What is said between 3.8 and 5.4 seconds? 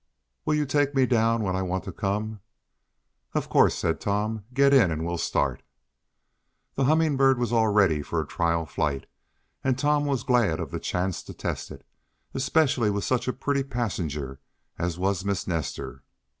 Tom. "Get in, and we'll